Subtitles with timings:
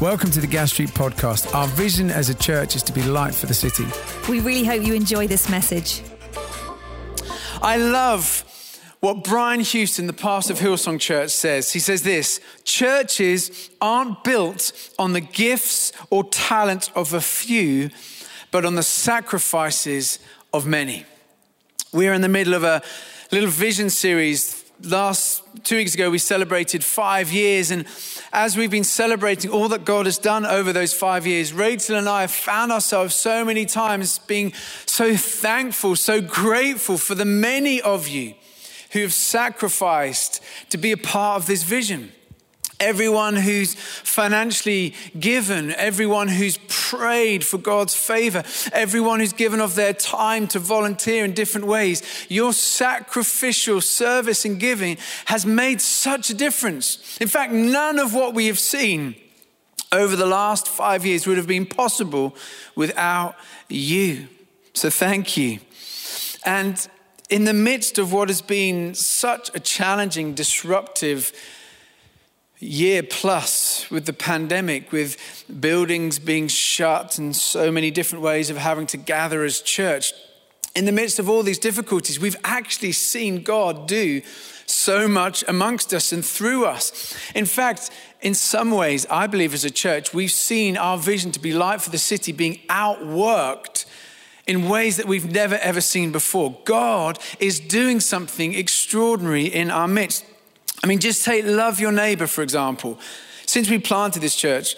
[0.00, 1.54] Welcome to the Gas Street podcast.
[1.54, 3.86] Our vision as a church is to be light for the city.
[4.30, 6.02] We really hope you enjoy this message.
[7.62, 8.44] I love
[9.00, 11.72] what Brian Houston, the pastor of Hillsong Church, says.
[11.72, 17.88] He says this Churches aren't built on the gifts or talents of a few,
[18.50, 20.18] but on the sacrifices
[20.52, 21.06] of many.
[21.90, 22.82] We're in the middle of a
[23.32, 27.70] little vision series last two weeks ago we celebrated five years.
[27.70, 27.86] And
[28.32, 32.08] as we've been celebrating all that god has done over those five years rachel and
[32.08, 34.52] i have found ourselves so many times being
[34.84, 38.34] so thankful so grateful for the many of you
[38.92, 42.12] who have sacrificed to be a part of this vision
[42.78, 49.94] Everyone who's financially given, everyone who's prayed for God's favor, everyone who's given of their
[49.94, 56.34] time to volunteer in different ways, your sacrificial service and giving has made such a
[56.34, 57.16] difference.
[57.18, 59.14] In fact, none of what we have seen
[59.92, 62.36] over the last five years would have been possible
[62.74, 63.36] without
[63.68, 64.28] you.
[64.74, 65.60] So thank you.
[66.44, 66.86] And
[67.30, 71.32] in the midst of what has been such a challenging, disruptive,
[72.58, 75.16] year plus with the pandemic, with
[75.60, 80.12] buildings being shut and so many different ways of having to gather as church.
[80.74, 84.22] In the midst of all these difficulties, we've actually seen God do
[84.66, 87.16] so much amongst us and through us.
[87.34, 87.90] In fact,
[88.20, 91.80] in some ways, I believe as a church, we've seen our vision to be light
[91.80, 93.86] for the city being outworked
[94.46, 96.58] in ways that we've never ever seen before.
[96.64, 100.24] God is doing something extraordinary in our midst.
[100.82, 102.98] I mean, just take love your neighbor, for example.
[103.46, 104.76] Since we planted this church,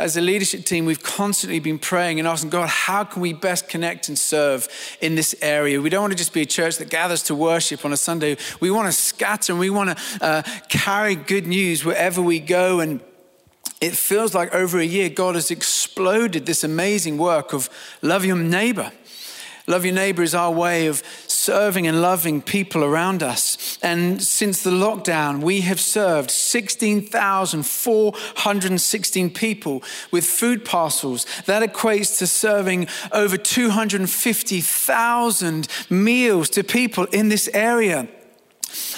[0.00, 3.68] as a leadership team, we've constantly been praying and asking God, how can we best
[3.68, 4.68] connect and serve
[5.00, 5.80] in this area?
[5.80, 8.36] We don't want to just be a church that gathers to worship on a Sunday.
[8.60, 12.80] We want to scatter and we want to uh, carry good news wherever we go.
[12.80, 13.00] And
[13.80, 17.68] it feels like over a year, God has exploded this amazing work of
[18.02, 18.92] love your neighbor.
[19.70, 23.78] Love your neighbor is our way of serving and loving people around us.
[23.80, 31.24] And since the lockdown, we have served 16,416 people with food parcels.
[31.46, 38.08] That equates to serving over 250,000 meals to people in this area.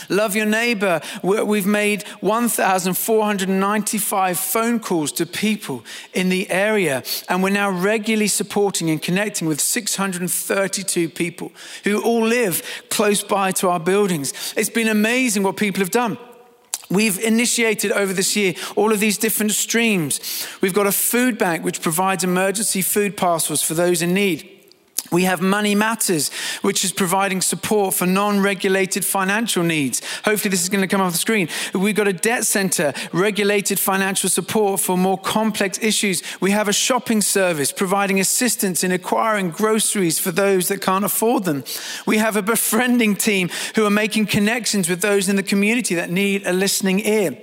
[0.08, 1.00] Love your neighbor.
[1.22, 8.90] We've made 1,495 phone calls to people in the area, and we're now regularly supporting
[8.90, 11.52] and connecting with 632 people
[11.84, 14.54] who all live close by to our buildings.
[14.56, 16.18] It's been amazing what people have done.
[16.90, 20.20] We've initiated over this year all of these different streams.
[20.60, 24.51] We've got a food bank which provides emergency food parcels for those in need.
[25.12, 26.30] We have Money Matters,
[26.62, 30.00] which is providing support for non regulated financial needs.
[30.24, 31.48] Hopefully, this is going to come off the screen.
[31.74, 36.22] We've got a debt center, regulated financial support for more complex issues.
[36.40, 41.44] We have a shopping service providing assistance in acquiring groceries for those that can't afford
[41.44, 41.64] them.
[42.06, 46.10] We have a befriending team who are making connections with those in the community that
[46.10, 47.36] need a listening ear.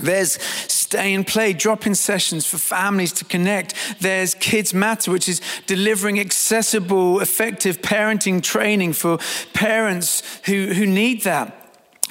[0.00, 3.74] There's stay and play, drop in sessions for families to connect.
[4.00, 9.18] There's Kids Matter, which is delivering accessible, effective parenting training for
[9.52, 11.54] parents who, who need that.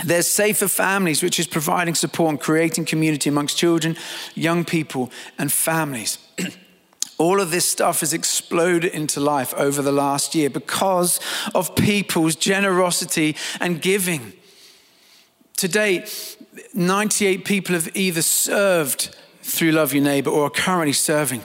[0.05, 3.97] There's Safer Families, which is providing support and creating community amongst children,
[4.35, 5.09] young people,
[5.39, 6.19] and families.
[7.17, 11.19] All of this stuff has exploded into life over the last year because
[11.55, 14.33] of people's generosity and giving.
[15.57, 16.36] To date,
[16.73, 21.41] 98 people have either served through Love Your Neighbor or are currently serving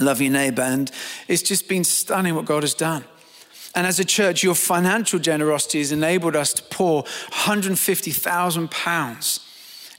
[0.00, 0.62] Love Your Neighbor.
[0.62, 0.90] And
[1.28, 3.04] it's just been stunning what God has done.
[3.74, 9.40] And as a church, your financial generosity has enabled us to pour 150,000 pounds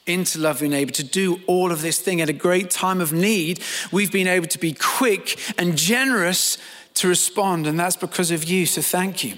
[0.08, 3.14] into Love Your Neighbor to do all of this thing at a great time of
[3.14, 3.62] need.
[3.92, 6.58] We've been able to be quick and generous
[6.96, 8.66] to respond, and that's because of you.
[8.66, 9.36] So thank you.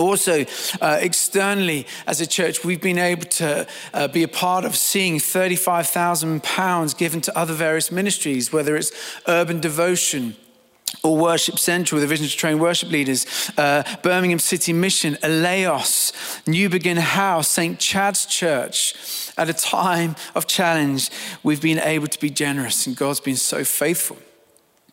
[0.00, 0.46] Also,
[0.80, 5.18] uh, externally as a church, we've been able to uh, be a part of seeing
[5.18, 8.92] £35,000 given to other various ministries, whether it's
[9.28, 10.36] urban devotion,
[11.02, 13.26] or Worship Central, the vision to train worship leaders,
[13.58, 16.12] uh, Birmingham City Mission, Aleos,
[16.46, 17.78] New Begin House, St.
[17.78, 18.94] Chad's Church.
[19.36, 21.10] At a time of challenge,
[21.42, 24.16] we've been able to be generous, and God's been so faithful.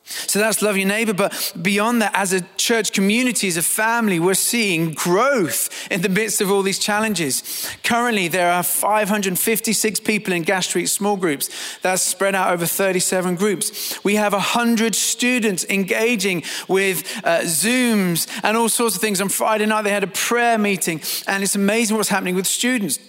[0.07, 1.13] So that's love your neighbor.
[1.13, 6.09] But beyond that, as a church community, as a family, we're seeing growth in the
[6.09, 7.69] midst of all these challenges.
[7.83, 11.49] Currently, there are 556 people in Gas Street small groups.
[11.81, 14.01] That's spread out over 37 groups.
[14.03, 19.19] We have 100 students engaging with uh, Zooms and all sorts of things.
[19.19, 22.99] On Friday night, they had a prayer meeting, and it's amazing what's happening with students.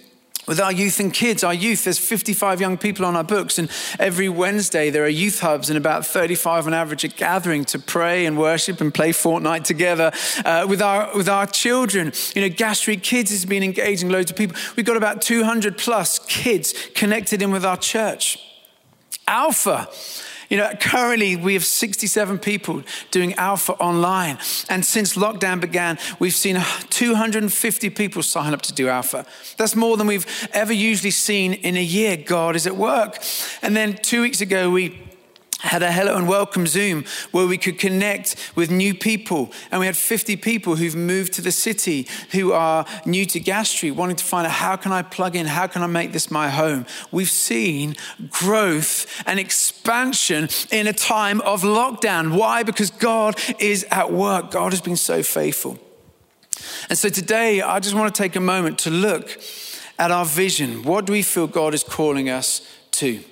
[0.49, 1.45] With our youth and kids.
[1.45, 5.41] Our youth, there's 55 young people on our books, and every Wednesday there are youth
[5.41, 9.65] hubs, and about 35 on average are gathering to pray and worship and play Fortnite
[9.65, 10.11] together
[10.45, 12.13] uh, with, our, with our children.
[12.35, 14.57] You know, Gas Street Kids has been engaging loads of people.
[14.75, 18.39] We've got about 200 plus kids connected in with our church.
[19.27, 19.89] Alpha
[20.49, 24.39] you know, currently we have 67 people doing Alpha online.
[24.69, 29.27] And since lockdown began, we've seen 250 people sign up to do Alpha.
[29.57, 32.17] That's more than we've ever usually seen in a year.
[32.17, 33.23] God is at work.
[33.63, 35.08] And then two weeks ago, we
[35.59, 39.51] had a hello and welcome Zoom where we could connect with new people.
[39.71, 43.71] And we had 50 people who've moved to the city who are new to Gas
[43.71, 45.47] Street, wanting to find out how can I plug in?
[45.47, 46.87] How can I make this my home?
[47.11, 47.97] We've seen
[48.31, 52.37] growth and expansion in a time of lockdown.
[52.39, 52.63] Why?
[52.63, 54.53] Because God is at work.
[54.53, 55.79] God has been so faithful.
[56.89, 59.41] And so today, I just want to take a moment to look
[59.99, 60.85] at our vision.
[60.85, 62.63] What do we feel God is calling us
[62.93, 63.25] to?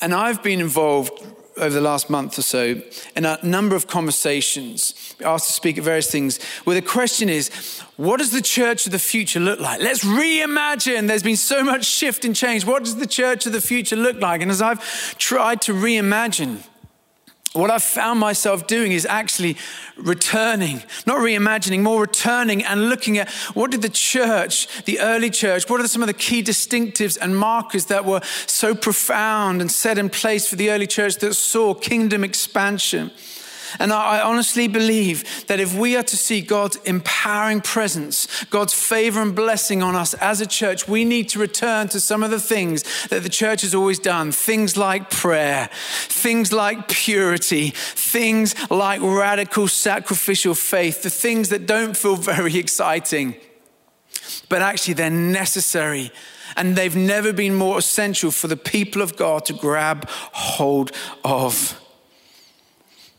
[0.00, 1.26] And I've been involved
[1.56, 2.80] over the last month or so
[3.16, 7.50] in a number of conversations, asked to speak at various things, where the question is,
[7.96, 9.80] what does the church of the future look like?
[9.80, 11.06] Let's reimagine.
[11.06, 12.64] There's been so much shift and change.
[12.64, 14.40] What does the church of the future look like?
[14.40, 16.62] And as I've tried to reimagine,
[17.52, 19.56] what I've found myself doing is actually
[19.96, 25.68] returning, not reimagining, more returning and looking at what did the church, the early church,
[25.68, 29.98] what are some of the key distinctives and markers that were so profound and set
[29.98, 33.10] in place for the early church that saw kingdom expansion.
[33.78, 39.20] And I honestly believe that if we are to see God's empowering presence, God's favor
[39.22, 42.40] and blessing on us as a church, we need to return to some of the
[42.40, 44.32] things that the church has always done.
[44.32, 51.96] Things like prayer, things like purity, things like radical sacrificial faith, the things that don't
[51.96, 53.36] feel very exciting,
[54.48, 56.10] but actually they're necessary
[56.56, 60.92] and they've never been more essential for the people of God to grab hold
[61.24, 61.79] of.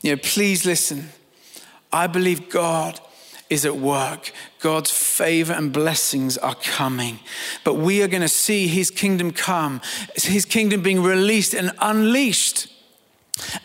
[0.02, 1.10] You know, please listen.
[1.94, 3.00] I believe God
[3.50, 4.32] is at work.
[4.60, 7.20] God's favor and blessings are coming.
[7.64, 9.82] But we are going to see his kingdom come,
[10.16, 12.68] his kingdom being released and unleashed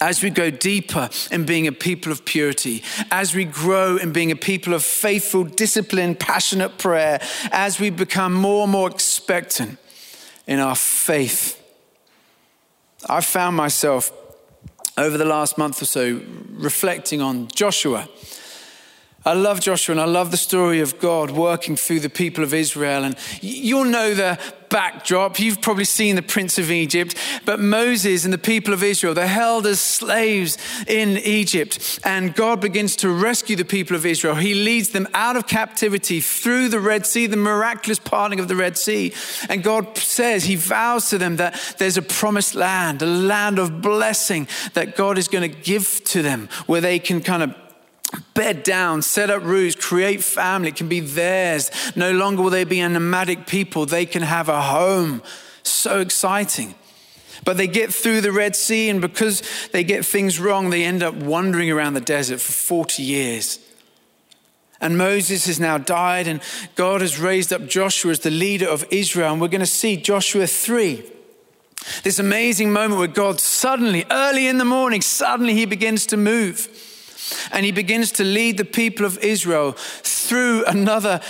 [0.01, 4.31] as we go deeper in being a people of purity, as we grow in being
[4.31, 7.21] a people of faithful, disciplined, passionate prayer,
[7.53, 9.79] as we become more and more expectant
[10.47, 11.63] in our faith.
[13.09, 14.11] I found myself
[14.99, 16.21] over the last month or so
[16.53, 18.09] reflecting on Joshua.
[19.27, 22.55] I love Joshua and I love the story of God working through the people of
[22.55, 23.03] Israel.
[23.03, 24.39] And you'll know the
[24.69, 25.41] backdrop.
[25.41, 29.27] You've probably seen the Prince of Egypt, but Moses and the people of Israel, they're
[29.27, 31.99] held as slaves in Egypt.
[32.05, 34.37] And God begins to rescue the people of Israel.
[34.37, 38.57] He leads them out of captivity through the Red Sea, the miraculous parting of the
[38.57, 39.13] Red Sea.
[39.49, 43.83] And God says, He vows to them that there's a promised land, a land of
[43.83, 47.66] blessing that God is going to give to them where they can kind of
[48.35, 50.69] bed down, set up roots, create family.
[50.69, 51.71] It can be theirs.
[51.97, 53.87] No longer will they be a nomadic people.
[53.87, 55.23] They can have a home.
[55.63, 56.75] So exciting.
[57.45, 59.43] But they get through the Red Sea, and because
[59.73, 63.59] they get things wrong, they end up wandering around the desert for 40 years.
[64.81, 66.41] And Moses has now died, and
[66.75, 69.33] God has raised up Joshua as the leader of Israel.
[69.33, 71.03] And we're going to see Joshua 3.
[72.03, 76.69] This amazing moment where God suddenly, early in the morning, suddenly he begins to move.
[77.53, 81.21] And he begins to lead the people of Israel through another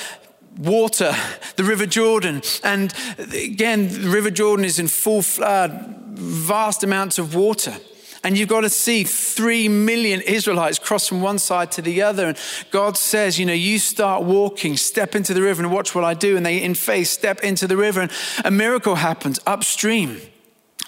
[0.59, 1.15] water,
[1.57, 2.43] the River Jordan.
[2.63, 5.73] And again, the River Jordan is in full flood,
[6.15, 7.77] vast amounts of water.
[8.25, 12.27] And you've got to see three million Israelites cross from one side to the other.
[12.27, 12.39] And
[12.73, 16.15] God says, you know, you start walking, step into the river and watch what I
[16.15, 16.37] do.
[16.37, 18.11] And they, in faith, step into the river and
[18.45, 20.21] a miracle happens upstream.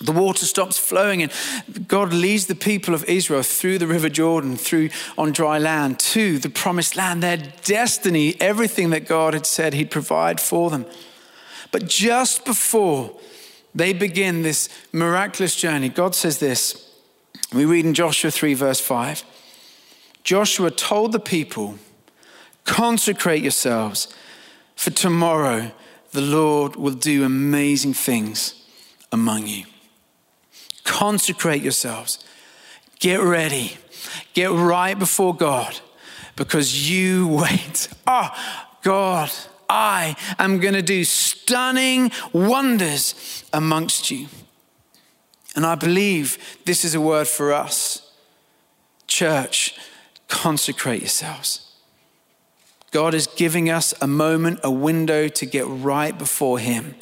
[0.00, 1.32] The water stops flowing, and
[1.88, 6.38] God leads the people of Israel through the River Jordan, through on dry land to
[6.38, 10.86] the promised land, their destiny, everything that God had said He'd provide for them.
[11.72, 13.18] But just before
[13.74, 16.84] they begin this miraculous journey, God says this.
[17.52, 19.24] We read in Joshua 3, verse 5.
[20.22, 21.76] Joshua told the people,
[22.64, 24.14] Consecrate yourselves,
[24.76, 25.72] for tomorrow
[26.12, 28.54] the Lord will do amazing things
[29.10, 29.64] among you.
[30.88, 32.18] Consecrate yourselves.
[32.98, 33.76] Get ready.
[34.32, 35.78] Get right before God
[36.34, 37.88] because you wait.
[38.06, 38.30] Oh,
[38.82, 39.30] God,
[39.68, 44.28] I am going to do stunning wonders amongst you.
[45.54, 48.10] And I believe this is a word for us.
[49.06, 49.78] Church,
[50.26, 51.70] consecrate yourselves.
[52.92, 56.94] God is giving us a moment, a window to get right before Him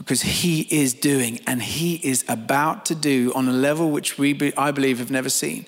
[0.00, 4.34] because He is doing and He is about to do on a level which we,
[4.56, 5.66] I believe, have never seen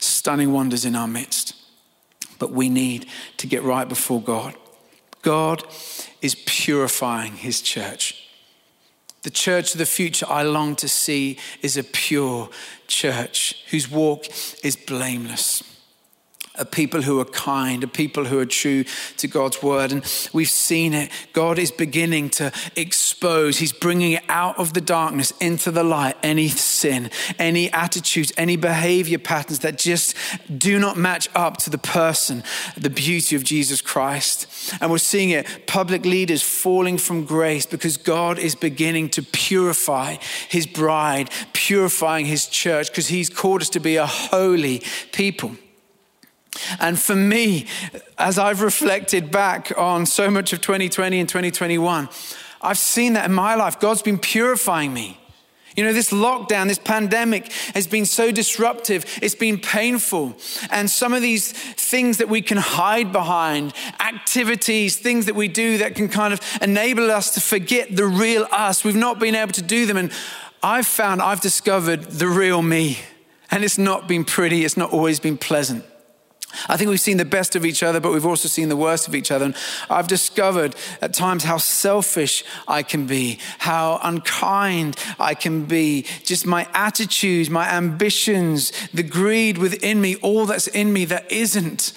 [0.00, 1.54] stunning wonders in our midst.
[2.40, 4.56] But we need to get right before God.
[5.22, 5.62] God
[6.20, 8.26] is purifying His church.
[9.22, 12.48] The church of the future I long to see is a pure
[12.88, 14.26] church whose walk
[14.64, 15.62] is blameless
[16.60, 18.84] a people who are kind, a people who are true
[19.16, 19.92] to God's word.
[19.92, 21.10] And we've seen it.
[21.32, 26.16] God is beginning to expose, He's bringing it out of the darkness into the light
[26.22, 30.14] any sin, any attitudes, any behavior patterns that just
[30.54, 32.42] do not match up to the person,
[32.76, 34.46] the beauty of Jesus Christ.
[34.80, 40.16] And we're seeing it public leaders falling from grace because God is beginning to purify
[40.48, 45.52] His bride, purifying His church because He's called us to be a holy people.
[46.78, 47.66] And for me,
[48.18, 52.08] as I've reflected back on so much of 2020 and 2021,
[52.62, 53.80] I've seen that in my life.
[53.80, 55.20] God's been purifying me.
[55.76, 59.04] You know, this lockdown, this pandemic has been so disruptive.
[59.22, 60.36] It's been painful.
[60.70, 65.78] And some of these things that we can hide behind, activities, things that we do
[65.78, 69.52] that can kind of enable us to forget the real us, we've not been able
[69.52, 69.96] to do them.
[69.96, 70.10] And
[70.62, 72.98] I've found, I've discovered the real me.
[73.52, 75.84] And it's not been pretty, it's not always been pleasant.
[76.68, 79.06] I think we've seen the best of each other, but we've also seen the worst
[79.08, 79.44] of each other.
[79.44, 79.56] And
[79.88, 86.46] I've discovered at times how selfish I can be, how unkind I can be, just
[86.46, 91.92] my attitudes, my ambitions, the greed within me, all that's in me that isn't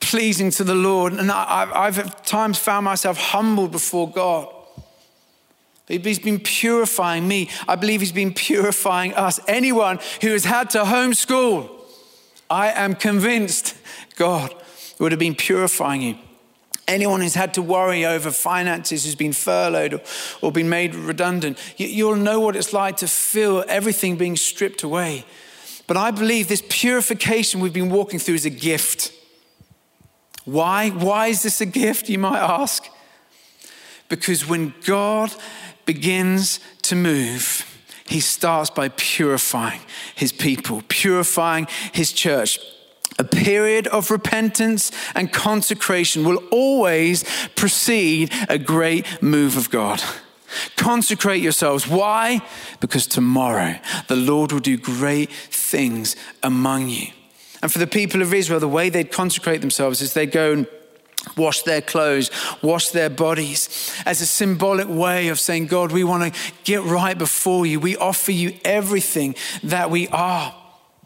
[0.00, 1.12] pleasing to the Lord.
[1.12, 4.48] And I've at times found myself humbled before God.
[5.86, 7.50] He's been purifying me.
[7.68, 9.38] I believe He's been purifying us.
[9.46, 11.70] Anyone who has had to homeschool,
[12.50, 13.76] I am convinced
[14.16, 14.54] God
[14.98, 16.18] would have been purifying you.
[16.86, 20.00] Anyone who's had to worry over finances, who's been furloughed or,
[20.42, 24.82] or been made redundant, you, you'll know what it's like to feel everything being stripped
[24.82, 25.24] away.
[25.86, 29.12] But I believe this purification we've been walking through is a gift.
[30.44, 30.90] Why?
[30.90, 32.86] Why is this a gift, you might ask?
[34.08, 35.34] Because when God
[35.86, 37.73] begins to move,
[38.06, 39.80] he starts by purifying
[40.14, 42.58] his people, purifying his church.
[43.18, 50.02] A period of repentance and consecration will always precede a great move of God.
[50.76, 51.86] Consecrate yourselves.
[51.86, 52.42] Why?
[52.80, 53.76] Because tomorrow
[54.08, 57.08] the Lord will do great things among you.
[57.62, 60.66] And for the people of Israel, the way they'd consecrate themselves is they'd go and
[61.36, 62.30] wash their clothes,
[62.62, 67.16] wash their bodies as a symbolic way of saying, God, we want to get right
[67.16, 67.80] before you.
[67.80, 70.54] We offer you everything that we are.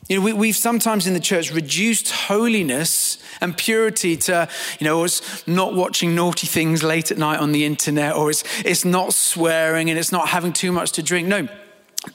[0.08, 4.48] You know, we, have sometimes in the church reduced holiness and purity to,
[4.80, 8.42] you know, it's not watching naughty things late at night on the internet, or it's,
[8.64, 11.28] it's not swearing and it's not having too much to drink.
[11.28, 11.46] No,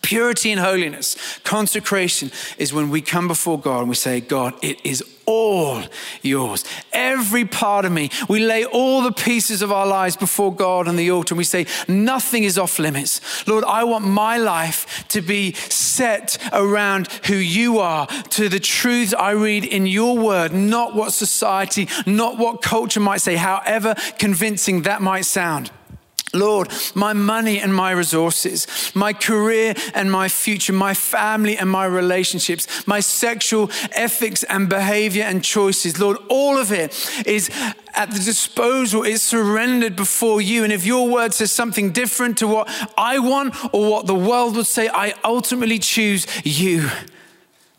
[0.01, 4.83] Purity and holiness, consecration is when we come before God and we say, God, it
[4.85, 5.81] is all
[6.21, 6.65] yours.
[6.91, 8.09] Every part of me.
[8.27, 11.43] We lay all the pieces of our lives before God on the altar and we
[11.43, 13.21] say, nothing is off limits.
[13.47, 19.13] Lord, I want my life to be set around who you are, to the truths
[19.13, 24.83] I read in your word, not what society, not what culture might say, however convincing
[24.83, 25.71] that might sound.
[26.33, 31.85] Lord, my money and my resources, my career and my future, my family and my
[31.85, 36.91] relationships, my sexual ethics and behavior and choices, Lord, all of it
[37.25, 37.49] is
[37.95, 40.63] at the disposal, it's surrendered before you.
[40.63, 44.55] And if your word says something different to what I want or what the world
[44.55, 46.89] would say, I ultimately choose you.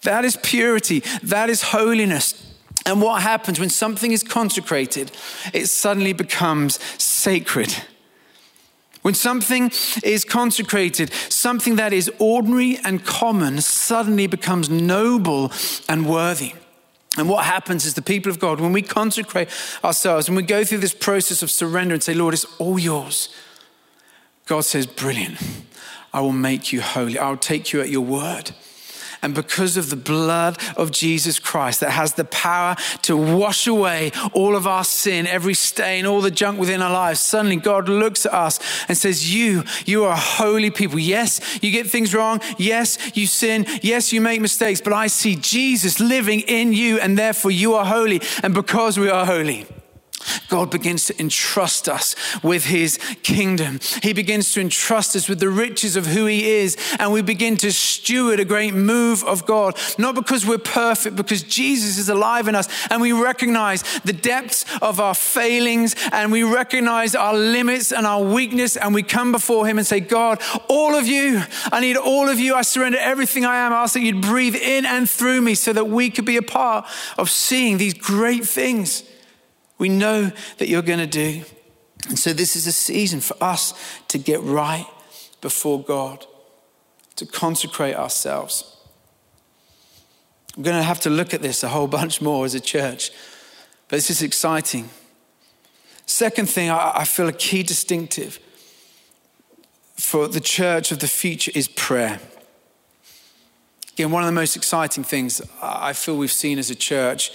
[0.03, 2.41] That is purity, that is holiness.
[2.87, 5.11] And what happens when something is consecrated,
[5.53, 7.75] it suddenly becomes sacred.
[9.05, 9.71] When something
[10.03, 15.53] is consecrated, something that is ordinary and common suddenly becomes noble
[15.91, 16.55] and worthy.
[17.19, 19.51] And what happens is the people of God, when we consecrate
[19.85, 23.29] ourselves, when we go through this process of surrender and say, Lord, it's all yours,
[24.47, 25.37] God says, Brilliant.
[26.15, 27.19] I will make you holy.
[27.19, 28.53] I'll take you at your word.
[29.25, 34.13] And because of the blood of Jesus Christ that has the power to wash away
[34.35, 38.27] all of our sin, every stain, all the junk within our lives, suddenly God looks
[38.27, 40.99] at us and says, You, you are holy people.
[40.99, 42.41] Yes, you get things wrong.
[42.59, 43.67] Yes, you sin.
[43.81, 44.83] Yes, you make mistakes.
[44.83, 48.21] But I see Jesus living in you, and therefore you are holy.
[48.43, 49.67] And because we are holy,
[50.49, 53.81] God begins to entrust us with his kingdom.
[54.03, 57.57] He begins to entrust us with the riches of who he is, and we begin
[57.59, 62.49] to steward a great move of God, not because we're perfect, because Jesus is alive
[62.49, 67.93] in us, and we recognize the depths of our failings, and we recognize our limits
[67.93, 71.43] and our weakness, and we come before him and say, God, all of you,
[71.73, 72.55] I need all of you.
[72.55, 73.73] I surrender everything I am.
[73.73, 76.43] I ask that you'd breathe in and through me so that we could be a
[76.43, 76.87] part
[77.19, 79.03] of seeing these great things
[79.79, 81.43] we know that you're going to do.
[82.09, 83.75] And so, this is a season for us
[84.09, 84.87] to get right
[85.41, 86.27] before God,
[87.17, 88.77] to consecrate ourselves.
[90.57, 93.11] I'm going to have to look at this a whole bunch more as a church,
[93.89, 94.91] but this is exciting.
[96.07, 98.39] Second thing, I feel a key distinctive
[99.97, 102.21] for the church of the future is prayer.
[103.95, 107.31] Again, one of the most exciting things I feel we've seen as a church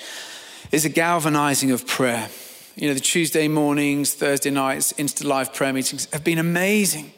[0.72, 2.30] is a galvanizing of prayer.
[2.76, 7.12] You know, the Tuesday mornings, Thursday nights, Insta Live prayer meetings have been amazing.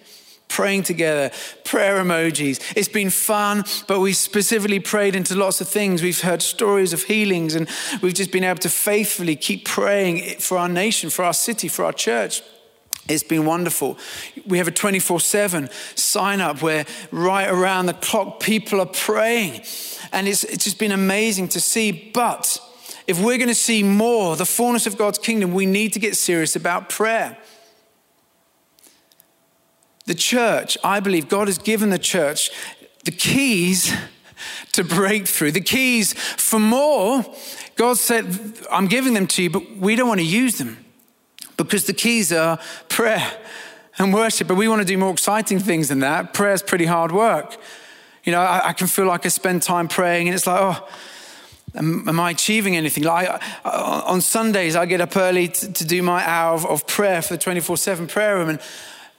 [0.48, 1.32] Praying together,
[1.64, 2.60] prayer emojis.
[2.76, 6.02] It's been fun, but we specifically prayed into lots of things.
[6.02, 7.70] We've heard stories of healings, and
[8.02, 11.86] we've just been able to faithfully keep praying for our nation, for our city, for
[11.86, 12.42] our church.
[13.08, 13.98] It's been wonderful.
[14.46, 19.62] We have a 24 7 sign up where right around the clock people are praying.
[20.12, 22.12] And it's, it's just been amazing to see.
[22.14, 22.60] But
[23.12, 26.16] if we're going to see more, the fullness of God's kingdom, we need to get
[26.16, 27.38] serious about prayer.
[30.06, 32.50] The church, I believe God has given the church
[33.04, 33.94] the keys
[34.72, 37.26] to breakthrough, the keys for more.
[37.76, 40.78] God said, I'm giving them to you, but we don't want to use them
[41.58, 43.30] because the keys are prayer
[43.98, 44.48] and worship.
[44.48, 46.34] But we want to do more exciting things than that.
[46.34, 47.58] Prayer is pretty hard work.
[48.24, 50.88] You know, I, I can feel like I spend time praying and it's like, oh,
[51.74, 53.04] Am, am, I achieving anything?
[53.04, 53.30] Like
[53.64, 57.22] I, on Sundays, I get up early to, to do my hour of, of prayer
[57.22, 58.60] for the 24 7 prayer room, and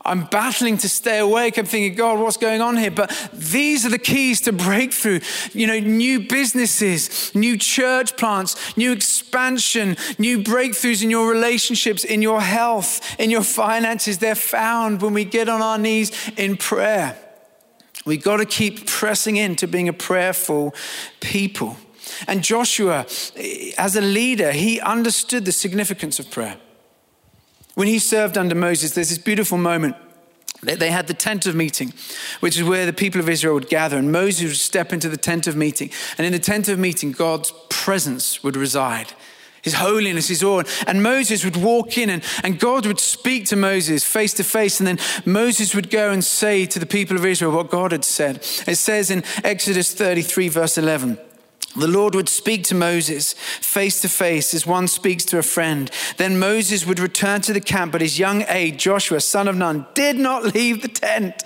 [0.04, 1.56] I'm battling to stay awake.
[1.56, 2.90] I'm thinking, God, what's going on here?
[2.90, 5.21] But these are the keys to breakthrough.
[5.52, 12.21] You know, new businesses, new church plants, new expansion, new breakthroughs in your relationships, in
[12.21, 14.18] your health, in your finances.
[14.18, 17.16] They're found when we get on our knees in prayer.
[18.04, 20.75] We've got to keep pressing into being a prayerful
[21.21, 21.76] people.
[22.26, 23.07] And Joshua,
[23.79, 26.57] as a leader, he understood the significance of prayer.
[27.74, 29.96] When he served under Moses, there's this beautiful moment.
[30.62, 31.92] They had the tent of meeting,
[32.40, 35.16] which is where the people of Israel would gather, and Moses would step into the
[35.16, 35.90] tent of meeting.
[36.18, 39.12] And in the tent of meeting, God's presence would reside
[39.62, 40.64] his holiness, his awe.
[40.87, 44.81] And Moses would walk in and, and God would speak to Moses face to face.
[44.81, 48.05] And then Moses would go and say to the people of Israel what God had
[48.05, 48.37] said.
[48.66, 51.18] It says in Exodus 33, verse 11.
[51.74, 55.90] The Lord would speak to Moses face to face as one speaks to a friend.
[56.18, 59.87] Then Moses would return to the camp, but his young aide, Joshua, son of Nun,
[59.94, 61.42] did not leave the tent.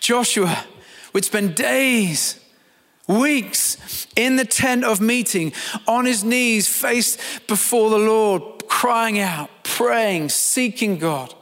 [0.00, 0.64] Joshua
[1.12, 2.40] would spend days,
[3.06, 5.52] weeks in the tent of meeting,
[5.86, 11.34] on his knees, face before the Lord, crying out, praying, seeking God.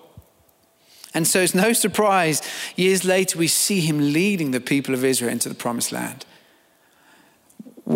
[1.15, 2.43] And so it's no surprise,
[2.77, 6.27] years later, we see him leading the people of Israel into the promised land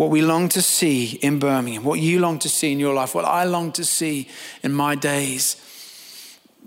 [0.01, 3.13] what we long to see in Birmingham, what you long to see in your life,
[3.13, 4.27] what I long to see
[4.63, 5.61] in my days.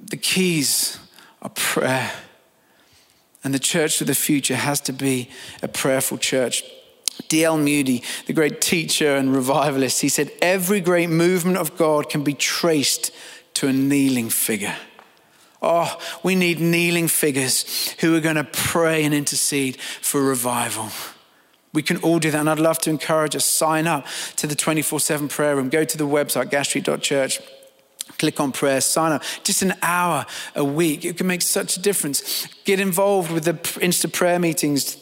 [0.04, 1.00] The keys
[1.42, 2.12] are prayer.
[3.42, 5.30] And the church of the future has to be
[5.64, 6.62] a prayerful church.
[7.26, 7.58] D.L.
[7.58, 12.34] Moody, the great teacher and revivalist, he said, Every great movement of God can be
[12.34, 13.10] traced
[13.54, 14.76] to a kneeling figure.
[15.60, 20.90] Oh, we need kneeling figures who are going to pray and intercede for revival.
[21.74, 22.38] We can all do that.
[22.38, 24.06] And I'd love to encourage us sign up
[24.36, 25.68] to the 24 7 prayer room.
[25.68, 27.40] Go to the website, gasstreet.church.
[28.18, 29.22] Click on prayer, sign up.
[29.42, 31.04] Just an hour a week.
[31.04, 32.46] It can make such a difference.
[32.64, 34.96] Get involved with the Insta prayer meetings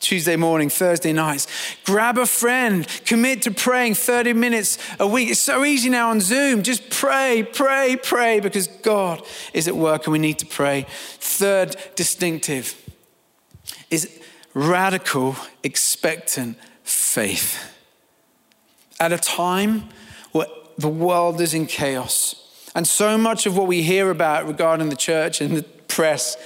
[0.00, 1.46] Tuesday morning, Thursday nights.
[1.84, 5.30] Grab a friend, commit to praying 30 minutes a week.
[5.30, 6.62] It's so easy now on Zoom.
[6.62, 9.22] Just pray, pray, pray because God
[9.54, 10.86] is at work and we need to pray.
[10.88, 12.74] Third distinctive
[13.90, 14.19] is
[14.54, 17.58] radical, expectant faith.
[18.98, 19.88] At a time
[20.32, 22.36] where the world is in chaos,
[22.74, 26.36] and so much of what we hear about regarding the church and the press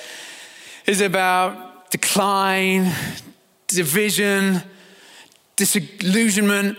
[0.87, 2.93] is about decline,
[3.67, 4.63] division,
[5.57, 6.79] disillusionment.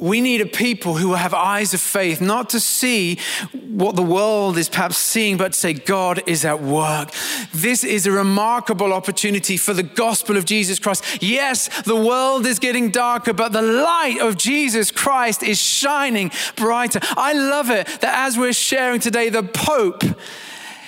[0.00, 3.18] We need a people who have eyes of faith, not to see
[3.52, 7.12] what the world is perhaps seeing, but to say, God is at work.
[7.52, 11.22] This is a remarkable opportunity for the gospel of Jesus Christ.
[11.22, 17.00] Yes, the world is getting darker, but the light of Jesus Christ is shining brighter.
[17.16, 20.02] I love it that as we're sharing today, the Pope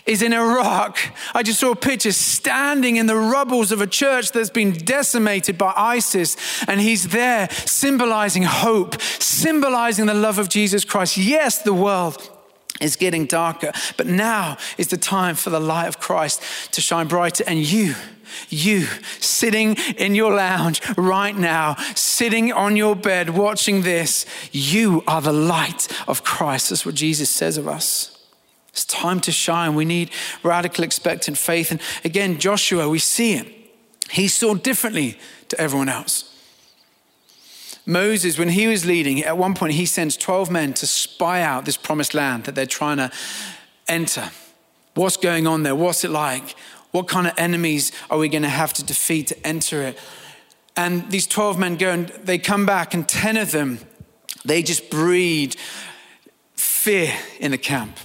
[0.06, 0.98] is in Iraq.
[1.34, 5.56] I just saw a picture standing in the rubbles of a church that's been decimated
[5.56, 6.36] by ISIS,
[6.66, 11.16] and he's there symbolizing hope, symbolizing the love of Jesus Christ.
[11.16, 12.30] Yes, the world
[12.80, 17.06] is getting darker, but now is the time for the light of Christ to shine
[17.06, 17.94] brighter, and you.
[18.48, 18.86] You
[19.20, 25.34] sitting in your lounge right now, sitting on your bed watching this, you are the
[25.34, 26.70] light of Christ.
[26.70, 28.11] That's what Jesus says of us.
[28.72, 29.74] It's time to shine.
[29.74, 30.10] We need
[30.42, 31.70] radical, expectant faith.
[31.70, 33.46] And again, Joshua, we see him.
[34.10, 36.28] He saw differently to everyone else.
[37.84, 41.64] Moses, when he was leading, at one point he sends 12 men to spy out
[41.64, 43.10] this promised land that they're trying to
[43.88, 44.30] enter.
[44.94, 45.74] What's going on there?
[45.74, 46.54] What's it like?
[46.92, 49.98] What kind of enemies are we going to have to defeat to enter it?
[50.76, 53.80] And these 12 men go and they come back, and 10 of them,
[54.44, 55.56] they just breed
[56.54, 57.98] fear in the camp.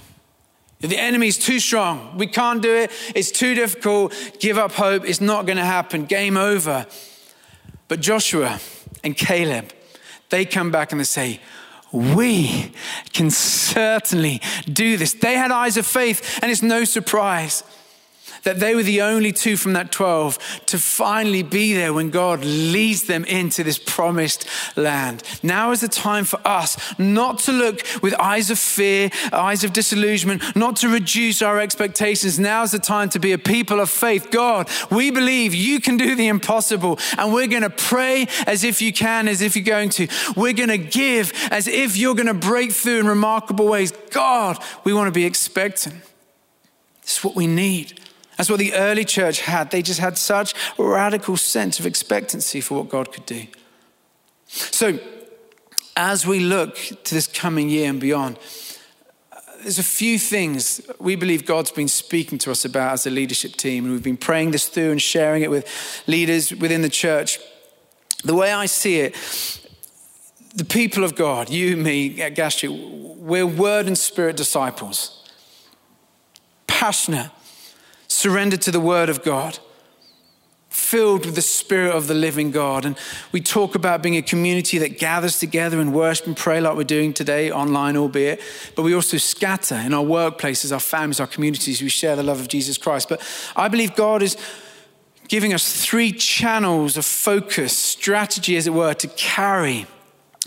[0.80, 5.04] The enemy is too strong, we can't do it, it's too difficult, give up hope,
[5.04, 6.86] it's not going to happen, game over.
[7.88, 8.60] But Joshua
[9.02, 9.72] and Caleb,
[10.30, 11.40] they come back and they say,
[11.90, 12.72] We
[13.12, 14.40] can certainly
[14.72, 15.14] do this.
[15.14, 17.64] They had eyes of faith, and it's no surprise
[18.44, 22.44] that they were the only two from that 12 to finally be there when God
[22.44, 24.46] leads them into this promised
[24.76, 25.22] land.
[25.42, 29.72] Now is the time for us not to look with eyes of fear, eyes of
[29.72, 32.38] disillusionment, not to reduce our expectations.
[32.38, 34.30] Now is the time to be a people of faith.
[34.30, 38.80] God, we believe you can do the impossible, and we're going to pray as if
[38.80, 40.08] you can, as if you're going to.
[40.36, 43.92] We're going to give as if you're going to break through in remarkable ways.
[44.10, 45.96] God, we want to be expectant.
[47.02, 47.97] It's what we need.
[48.38, 49.72] That's what the early church had.
[49.72, 53.46] They just had such a radical sense of expectancy for what God could do.
[54.46, 55.00] So,
[55.96, 58.38] as we look to this coming year and beyond,
[59.62, 63.56] there's a few things we believe God's been speaking to us about as a leadership
[63.56, 65.66] team, and we've been praying this through and sharing it with
[66.06, 67.40] leaders within the church.
[68.22, 69.16] The way I see it,
[70.54, 75.28] the people of God, you, me, at Gas Street, we're word and spirit disciples,
[76.68, 77.32] passionate
[78.18, 79.60] surrendered to the Word of God,
[80.70, 82.84] filled with the Spirit of the living God.
[82.84, 82.98] And
[83.30, 86.82] we talk about being a community that gathers together and worship and pray like we're
[86.82, 88.40] doing today, online albeit,
[88.74, 91.80] but we also scatter in our workplaces, our families, our communities.
[91.80, 93.08] We share the love of Jesus Christ.
[93.08, 93.22] But
[93.54, 94.36] I believe God is
[95.28, 99.86] giving us three channels of focus, strategy, as it were, to carry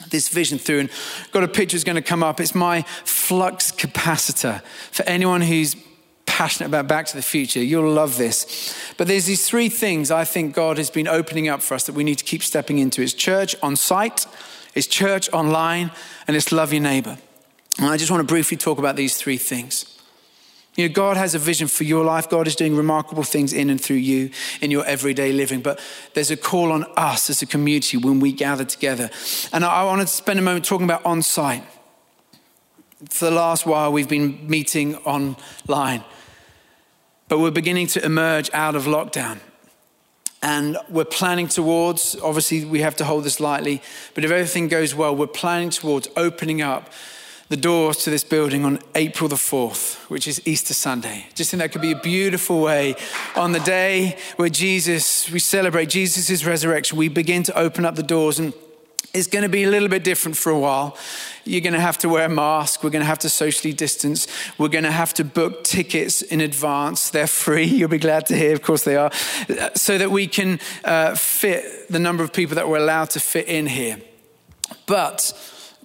[0.09, 0.81] this vision through.
[0.81, 0.89] And
[1.31, 2.41] got a picture is going to come up.
[2.41, 4.61] It's my flux capacitor.
[4.91, 5.77] For anyone who's
[6.31, 8.73] passionate about Back to the Future, you'll love this.
[8.97, 11.93] But there's these three things I think God has been opening up for us that
[11.93, 13.01] we need to keep stepping into.
[13.01, 14.25] It's church on site,
[14.73, 15.91] it's church online,
[16.27, 17.17] and it's love your neighbor.
[17.77, 19.99] And I just want to briefly talk about these three things.
[20.75, 22.29] You know, God has a vision for your life.
[22.29, 25.61] God is doing remarkable things in and through you in your everyday living.
[25.61, 25.81] But
[26.13, 29.09] there's a call on us as a community when we gather together.
[29.51, 31.63] And I, I want to spend a moment talking about on site.
[33.09, 36.05] For the last while, we've been meeting online.
[37.31, 39.39] But we're beginning to emerge out of lockdown.
[40.41, 43.81] And we're planning towards, obviously, we have to hold this lightly,
[44.13, 46.89] but if everything goes well, we're planning towards opening up
[47.47, 51.27] the doors to this building on April the 4th, which is Easter Sunday.
[51.33, 52.95] Just think that could be a beautiful way
[53.37, 58.03] on the day where Jesus, we celebrate Jesus' resurrection, we begin to open up the
[58.03, 58.53] doors and
[59.13, 60.97] it's going to be a little bit different for a while.
[61.43, 62.83] You're going to have to wear a mask.
[62.83, 64.27] We're going to have to socially distance.
[64.57, 67.09] We're going to have to book tickets in advance.
[67.09, 67.65] They're free.
[67.65, 69.11] You'll be glad to hear, of course, they are,
[69.75, 73.47] so that we can uh, fit the number of people that we're allowed to fit
[73.47, 73.99] in here.
[74.85, 75.33] But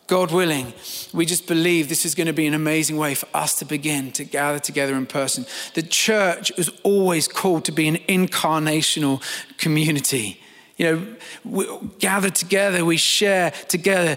[0.07, 0.73] God willing,
[1.13, 4.13] we just believe this is going to be an amazing way for us to begin
[4.13, 5.47] to gather together in person.
[5.75, 9.21] The church is always called to be an incarnational
[9.59, 10.41] community.
[10.77, 11.67] You know, we
[11.99, 14.17] gather together, we share together,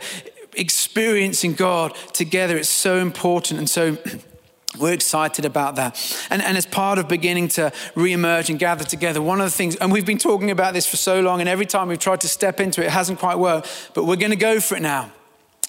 [0.53, 2.57] experiencing God together.
[2.57, 3.59] It's so important.
[3.59, 3.97] And so
[4.79, 5.97] we're excited about that.
[6.29, 9.75] And, and as part of beginning to reemerge and gather together, one of the things,
[9.77, 12.27] and we've been talking about this for so long, and every time we've tried to
[12.27, 15.11] step into it, it hasn't quite worked, but we're going to go for it now.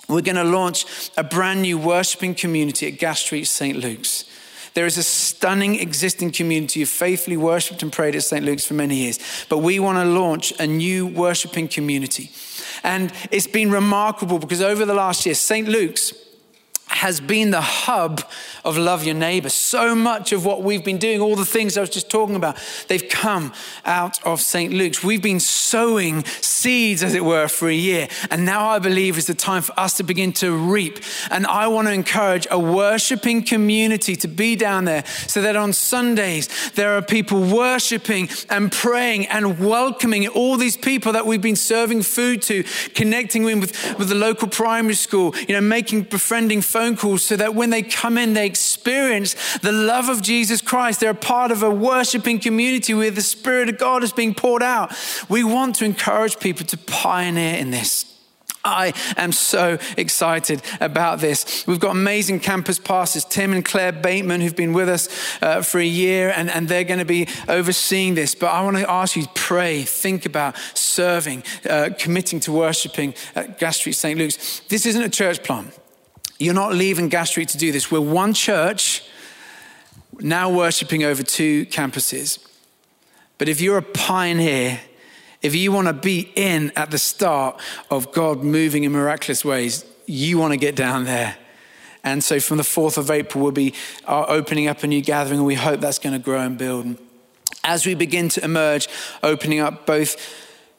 [0.08, 3.78] We're going to launch a brand new worshiping community at Gas Street St.
[3.78, 4.24] Luke's.
[4.74, 8.44] There is a stunning existing community of faithfully worshipped and prayed at St.
[8.44, 9.18] Luke's for many years.
[9.48, 12.30] But we want to launch a new worshiping community.
[12.82, 15.68] And it's been remarkable because over the last year, St.
[15.68, 16.12] Luke's
[16.90, 18.22] has been the hub
[18.64, 19.48] of love your neighbor.
[19.48, 22.58] So much of what we've been doing, all the things I was just talking about,
[22.88, 23.52] they've come
[23.84, 24.72] out of St.
[24.72, 25.02] Luke's.
[25.02, 28.08] We've been sowing seeds, as it were, for a year.
[28.30, 30.98] And now I believe is the time for us to begin to reap.
[31.30, 35.72] And I want to encourage a worshiping community to be down there so that on
[35.72, 41.56] Sundays there are people worshiping and praying and welcoming all these people that we've been
[41.56, 46.96] serving food to, connecting with, with the local primary school, you know, making befriending phone
[46.96, 51.00] calls so that when they come in, they experience the love of Jesus Christ.
[51.00, 54.62] They're a part of a worshiping community where the Spirit of God is being poured
[54.62, 54.90] out.
[55.28, 58.06] We want to encourage people to pioneer in this.
[58.64, 61.66] I am so excited about this.
[61.66, 65.08] We've got amazing campus pastors, Tim and Claire Bateman, who've been with us
[65.42, 68.34] uh, for a year, and, and they're going to be overseeing this.
[68.34, 73.58] But I want to ask you pray, think about serving, uh, committing to worshiping at
[73.58, 74.18] Gas Street St.
[74.18, 74.60] Luke's.
[74.68, 75.79] This isn't a church plant.
[76.40, 77.90] You're not leaving Gas Street to do this.
[77.90, 79.04] We're one church
[80.20, 82.38] now worshiping over two campuses.
[83.36, 84.80] But if you're a pioneer,
[85.42, 89.84] if you want to be in at the start of God moving in miraculous ways,
[90.06, 91.36] you want to get down there.
[92.02, 93.74] And so from the 4th of April, we'll be
[94.06, 96.86] uh, opening up a new gathering, and we hope that's going to grow and build.
[96.86, 96.98] And
[97.64, 98.88] as we begin to emerge,
[99.22, 100.16] opening up both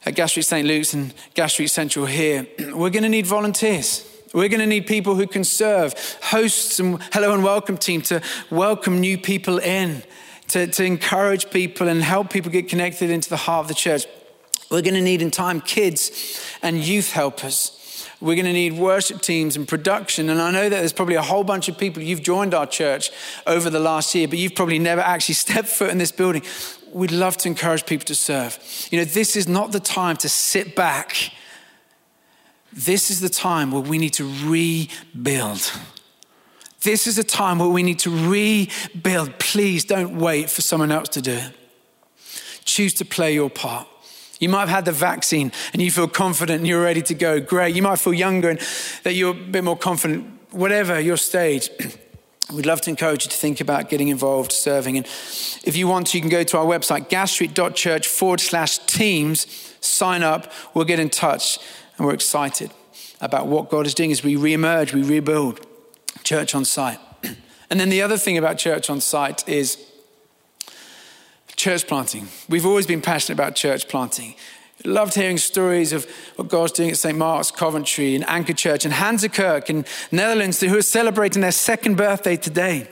[0.08, 0.68] at Gas Street St.
[0.68, 4.08] Luke's and Gas Street Central here, we're going to need volunteers.
[4.34, 8.22] We're going to need people who can serve, hosts and hello and welcome team to
[8.50, 10.04] welcome new people in,
[10.50, 14.06] to, to encourage people and help people get connected into the heart of the church.
[14.70, 18.08] We're going to need in time kids and youth helpers.
[18.22, 20.30] We're going to need worship teams and production.
[20.30, 23.12] And I know that there's probably a whole bunch of people, you've joined our church
[23.46, 26.44] over the last year, but you've probably never actually stepped foot in this building.
[26.94, 28.58] We'd love to encourage people to serve.
[28.92, 31.32] You know, this is not the time to sit back
[32.74, 35.72] this is the time where we need to rebuild.
[36.82, 39.38] This is a time where we need to rebuild.
[39.40, 41.54] Please don't wait for someone else to do it.
[42.66, 43.88] Choose to play your part.
[44.40, 47.40] You might have had the vaccine and you feel confident and you're ready to go.
[47.40, 47.76] Great.
[47.76, 48.60] You might feel younger and
[49.04, 50.26] that you're a bit more confident.
[50.50, 51.70] Whatever your stage,
[52.54, 54.98] we'd love to encourage you to think about getting involved, serving.
[54.98, 55.06] And
[55.64, 59.46] if you want to, you can go to our website, gasstreet.church forward slash teams,
[59.82, 61.60] sign up, we'll get in touch
[62.02, 62.72] and we're excited
[63.22, 65.64] about what God is doing as we reemerge, we rebuild
[66.24, 66.98] church on site.
[67.70, 69.78] And then the other thing about church on site is
[71.56, 72.28] church planting.
[72.50, 74.34] We've always been passionate about church planting.
[74.84, 76.06] Loved hearing stories of
[76.38, 77.18] what God's doing at St.
[77.18, 82.36] Mark's, Coventry, and Anchor Church, and Hanzekerk in Netherlands, who are celebrating their second birthday
[82.36, 82.90] today.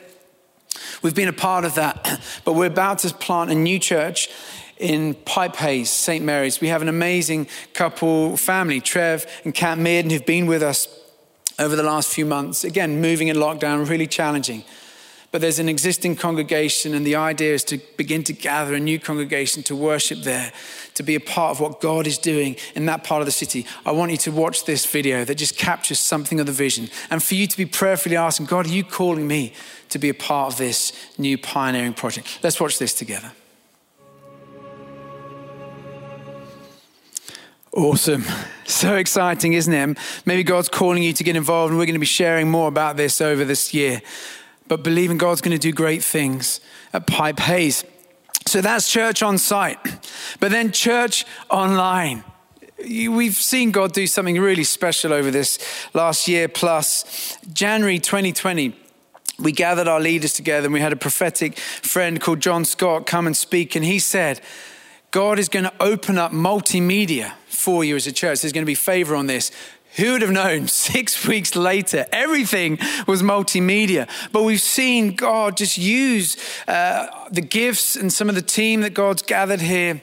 [1.01, 4.29] We've been a part of that, but we're about to plant a new church
[4.79, 6.23] in Pype Hayes, St.
[6.23, 6.61] Mary's.
[6.61, 10.87] We have an amazing couple family, Trev and Kat Mearden, who've been with us
[11.59, 12.63] over the last few months.
[12.63, 14.63] Again, moving in lockdown, really challenging.
[15.31, 18.99] But there's an existing congregation, and the idea is to begin to gather a new
[18.99, 20.51] congregation to worship there,
[20.95, 23.67] to be a part of what God is doing in that part of the city.
[23.85, 27.21] I want you to watch this video that just captures something of the vision, and
[27.21, 29.53] for you to be prayerfully asking, God, are you calling me
[29.89, 32.39] to be a part of this new pioneering project?
[32.41, 33.31] Let's watch this together.
[37.71, 38.23] Awesome.
[38.65, 39.97] So exciting, isn't it?
[40.25, 42.97] Maybe God's calling you to get involved, and we're going to be sharing more about
[42.97, 44.01] this over this year.
[44.67, 46.61] But believing God's going to do great things
[46.93, 47.83] at Pype Hayes.
[48.47, 49.77] So that's church on site.
[50.39, 52.23] But then church online.
[52.79, 55.59] We've seen God do something really special over this
[55.93, 57.37] last year plus.
[57.53, 58.75] January 2020
[59.39, 63.25] we gathered our leaders together and we had a prophetic friend called John Scott come
[63.25, 63.75] and speak.
[63.75, 64.41] And he said,
[65.11, 68.41] God is going to open up multimedia for you as a church.
[68.41, 69.51] There's going to be favor on this.
[69.95, 74.07] Who would have known six weeks later, everything was multimedia?
[74.31, 78.93] But we've seen God just use uh, the gifts and some of the team that
[78.93, 80.01] God's gathered here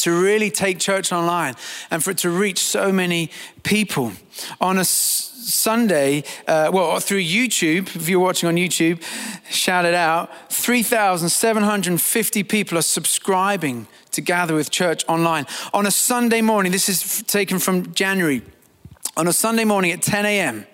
[0.00, 1.54] to really take church online
[1.90, 3.30] and for it to reach so many
[3.62, 4.12] people.
[4.60, 9.02] On a Sunday, uh, well, through YouTube, if you're watching on YouTube,
[9.50, 15.46] shout it out 3,750 people are subscribing to gather with church online.
[15.72, 18.42] On a Sunday morning, this is taken from January,
[19.16, 20.66] on a Sunday morning at 10 a.m.,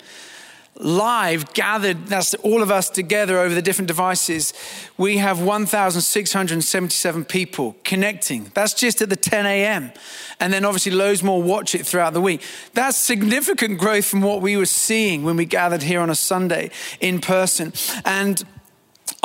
[0.79, 4.53] live gathered, that's all of us together over the different devices,
[4.97, 8.51] we have 1,677 people connecting.
[8.55, 9.93] That's just at the 10 a.m.
[10.41, 12.43] And then obviously loads more watch it throughout the week.
[12.75, 16.71] That's significant growth from what we were seeing when we gathered here on a Sunday
[17.01, 17.73] in person.
[18.05, 18.45] And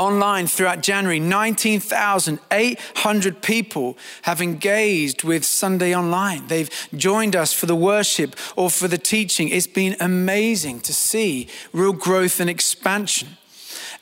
[0.02, 1.20] online throughout January.
[1.20, 6.48] 19,800 people have engaged with Sunday Online.
[6.48, 9.50] They've joined us for the worship or for the teaching.
[9.50, 13.38] It's been amazing to see real growth and expansion.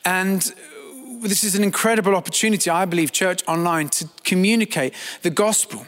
[0.04, 0.52] And uh,
[1.28, 5.86] this is an incredible opportunity, I believe, Church Online, to communicate the gospel.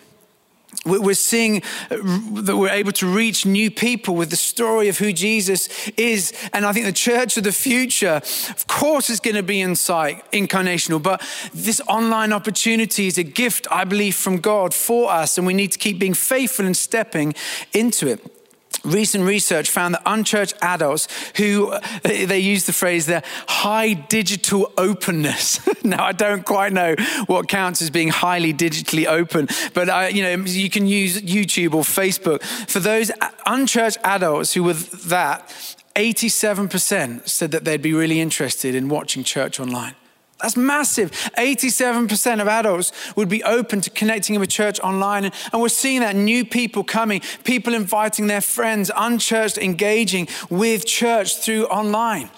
[0.85, 1.98] We're seeing uh,
[2.42, 6.32] that we're able to reach new people with the story of who Jesus is.
[6.52, 10.28] And I think the church of the future, of course, is going to be insight,
[10.32, 11.22] incarnational, but
[11.54, 15.38] this online opportunity is a gift, I believe, from God for us.
[15.38, 17.35] And we need to keep being faithful and stepping
[17.72, 18.41] into it.
[18.84, 24.72] Recent research found that unchurched adults who uh, they use the phrase their high digital
[24.76, 25.60] openness.
[25.84, 30.22] now I don't quite know what counts as being highly digitally open, but I, you
[30.22, 32.42] know you can use YouTube or Facebook.
[32.42, 33.10] For those
[33.46, 35.48] unchurched adults who were that,
[35.94, 39.94] 87% said that they'd be really interested in watching church online.
[40.42, 41.12] That's massive.
[41.38, 45.31] 87% of adults would be open to connecting with church online.
[45.52, 51.37] And we're seeing that new people coming, people inviting their friends, unchurched, engaging with church
[51.37, 52.28] through online.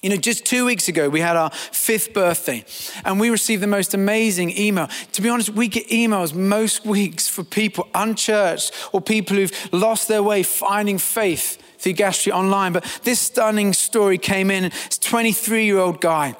[0.00, 2.64] You know, just two weeks ago, we had our fifth birthday,
[3.06, 4.88] and we received the most amazing email.
[5.12, 10.06] To be honest, we get emails most weeks for people unchurched or people who've lost
[10.06, 12.74] their way finding faith through Gas Street Online.
[12.74, 14.64] But this stunning story came in.
[14.64, 16.36] It's a 23 year old guy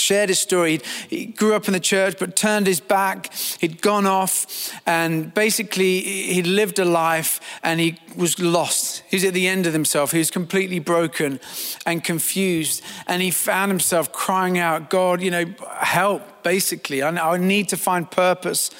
[0.00, 0.80] shared his story.
[1.08, 3.32] He grew up in the church, but turned his back.
[3.60, 9.02] He'd gone off, and basically, he'd lived a life and he was lost.
[9.08, 10.12] He was at the end of himself.
[10.12, 11.40] He was completely broken
[11.86, 12.82] and confused.
[13.06, 15.44] And he found himself crying out, God, you know,
[15.78, 17.02] help, basically.
[17.02, 18.70] I, I need to find purpose.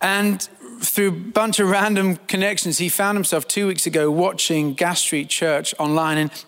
[0.00, 0.42] And
[0.80, 5.28] through a bunch of random connections, he found himself two weeks ago watching Gas Street
[5.28, 6.18] Church online.
[6.18, 6.44] And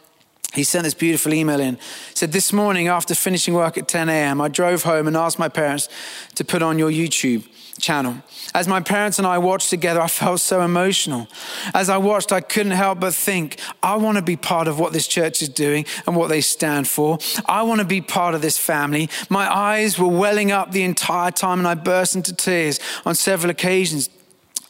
[0.54, 1.78] he sent this beautiful email in.
[2.14, 5.48] Said, This morning, after finishing work at 10 a.m., I drove home and asked my
[5.48, 5.88] parents
[6.36, 7.46] to put on your YouTube
[7.80, 8.16] channel.
[8.54, 11.26] As my parents and I watched together, I felt so emotional.
[11.74, 14.92] As I watched, I couldn't help but think, I want to be part of what
[14.92, 17.18] this church is doing and what they stand for.
[17.46, 19.08] I want to be part of this family.
[19.28, 23.50] My eyes were welling up the entire time and I burst into tears on several
[23.50, 24.08] occasions.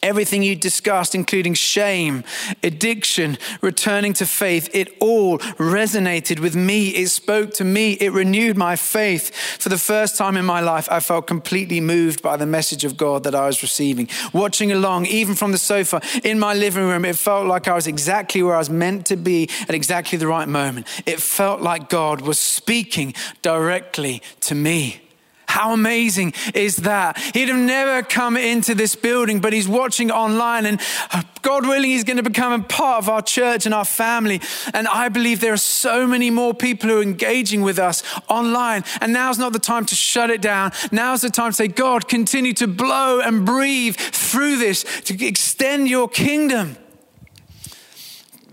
[0.03, 2.23] Everything you discussed, including shame,
[2.63, 6.89] addiction, returning to faith, it all resonated with me.
[6.89, 7.93] It spoke to me.
[7.93, 9.33] It renewed my faith.
[9.59, 12.97] For the first time in my life, I felt completely moved by the message of
[12.97, 14.07] God that I was receiving.
[14.33, 17.87] Watching along, even from the sofa in my living room, it felt like I was
[17.87, 20.87] exactly where I was meant to be at exactly the right moment.
[21.05, 25.04] It felt like God was speaking directly to me.
[25.47, 27.17] How amazing is that?
[27.33, 30.81] He'd have never come into this building, but he's watching online, and
[31.11, 34.41] uh, God willing, he's going to become a part of our church and our family.
[34.73, 38.83] And I believe there are so many more people who are engaging with us online.
[38.99, 40.71] And now's not the time to shut it down.
[40.91, 45.87] Now's the time to say, God, continue to blow and breathe through this to extend
[45.87, 46.77] your kingdom.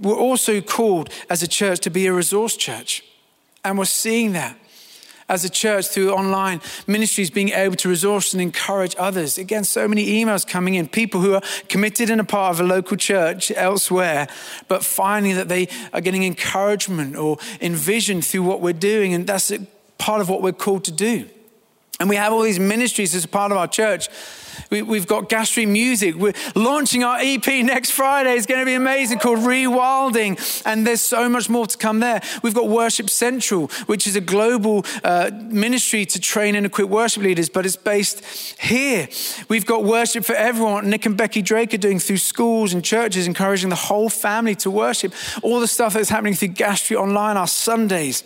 [0.02, 3.05] We're also called as a church to be a resource church.
[3.64, 4.59] And we're seeing that
[5.33, 9.38] as a church through online ministries being able to resource and encourage others.
[9.38, 12.64] Again, so many emails coming in, people who are committed in a part of a
[12.64, 14.29] local church elsewhere,
[14.68, 19.14] but finding that they are getting encouragement or envisioned through what we're doing.
[19.14, 19.51] And that's
[19.97, 21.27] part of what we're called to do.
[21.99, 24.09] And we have all these ministries as a part of our church
[24.71, 26.15] we, have got Gas Street Music.
[26.15, 28.35] We're launching our EP next Friday.
[28.35, 30.62] It's going to be amazing called Rewilding.
[30.67, 32.21] And there's so much more to come there.
[32.43, 37.23] We've got Worship Central, which is a global uh, ministry to train and equip worship
[37.23, 38.25] leaders, but it's based
[38.61, 39.09] here.
[39.49, 40.88] We've got Worship for Everyone.
[40.91, 44.71] Nick and Becky Drake are doing through schools and churches, encouraging the whole family to
[44.71, 45.12] worship.
[45.43, 48.25] All the stuff that's happening through Gas Street Online, our Sundays.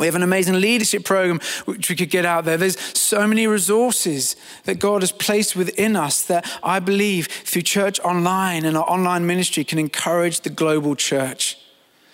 [0.00, 2.56] We have an amazing leadership program which we could get out there.
[2.56, 4.34] There's so many resources
[4.64, 9.26] that God has placed within us that I believe through church online and our online
[9.26, 11.58] ministry can encourage the global church.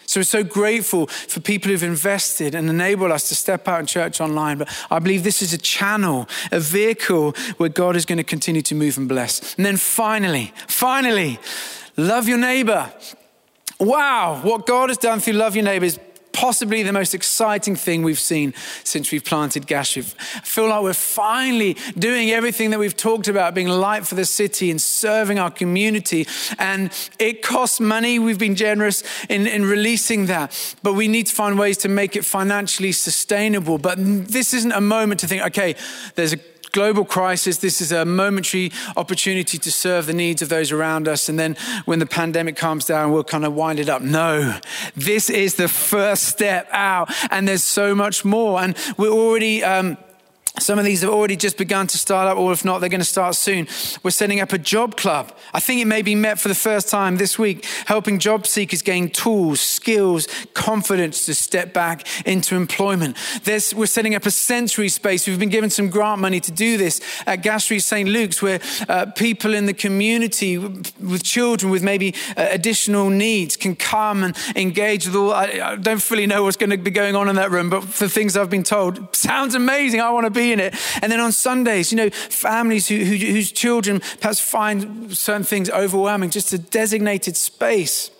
[0.07, 3.87] So we're so grateful for people who've invested and enabled us to step out in
[3.87, 4.59] church online.
[4.59, 8.62] But I believe this is a channel, a vehicle where God is going to continue
[8.62, 9.55] to move and bless.
[9.55, 11.38] And then finally, finally,
[11.96, 12.92] love your neighbor.
[13.79, 16.01] Wow, what God has done through Love Your Neighbor is
[16.37, 18.53] possibly the most exciting thing we've seen
[18.85, 20.14] since we've planted Gas Street.
[20.35, 24.27] I feel like we're finally doing everything that we've talked about, being light for the
[24.27, 26.29] city and serving our community.
[26.59, 28.18] And it costs money.
[28.18, 32.16] We've been generous in, in releasing that, but we need to find ways to make
[32.16, 33.79] it financially sustainable.
[33.79, 35.75] But this isn't a moment to think, okay,
[36.16, 36.38] there's a
[36.77, 37.57] global crisis.
[37.57, 41.27] This is a momentary opportunity to serve the needs of those around us.
[41.27, 44.03] And then when the pandemic calms down, we'll kind of wind it up.
[44.03, 44.61] No,
[44.95, 47.11] this is the first step out.
[47.31, 48.61] And there's so much more.
[48.61, 49.65] And we're already.
[49.65, 49.96] Um,
[50.59, 53.00] some of these have already just begun to start up, or if not, they're going
[53.00, 53.69] to start soon.
[54.02, 55.37] We're setting up a job club.
[55.52, 58.83] I think it may be met for the first time this week, helping job seekers
[58.83, 63.17] gain tools, skills, confidence to step back into employment.
[63.44, 65.27] There's, we're setting up a sensory space.
[65.27, 68.09] We've been given some grant money to do this at Gas St.
[68.09, 73.77] Luke's, where uh, people in the community with children with maybe uh, additional needs can
[73.77, 75.33] come and engage with all.
[75.33, 77.85] I, I don't fully know what's going to be going on in that room, but
[77.85, 80.00] for things I've been told, sounds amazing.
[80.00, 80.75] I want to be in it.
[81.03, 85.71] And then on Sundays, you know, families who, who, whose children perhaps find certain things
[85.71, 88.11] overwhelming, just a designated space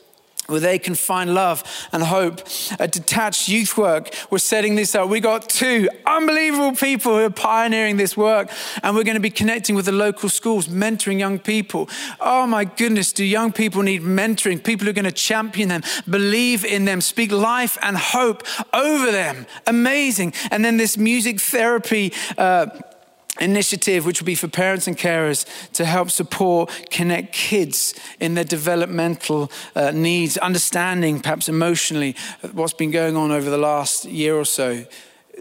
[0.47, 2.47] where they can find love and hope.
[2.79, 5.09] A detached youth work, we're setting this up.
[5.09, 8.51] We got two unbelievable people who are pioneering this work,
[8.83, 11.89] and we're going to be connecting with the local schools, mentoring young people.
[12.21, 14.63] Oh my goodness, do young people need mentoring?
[14.63, 18.43] People who are going to champion them, believe in them, speak life and hope
[18.73, 19.47] over them.
[19.67, 20.33] Amazing.
[20.51, 22.13] And then this music therapy.
[22.37, 22.67] Uh,
[23.41, 28.45] initiative, which will be for parents and carers to help support, connect kids in their
[28.45, 32.17] developmental uh, needs, understanding perhaps emotionally
[32.53, 34.85] what's been going on over the last year or so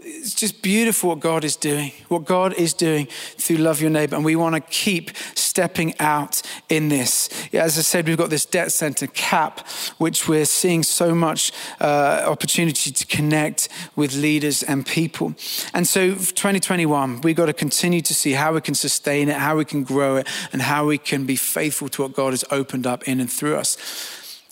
[0.06, 4.14] it's just beautiful what God is doing, what God is doing through Love Your Neighbor.
[4.14, 7.28] And we want to keep stepping out in this.
[7.52, 9.66] As I said, we've got this debt center, CAP,
[9.98, 11.50] which we're seeing so much
[11.80, 15.34] uh, opportunity to connect with leaders and people.
[15.74, 19.56] And so, 2021, we've got to continue to see how we can sustain it, how
[19.56, 22.86] we can grow it, and how we can be faithful to what God has opened
[22.86, 23.76] up in and through us.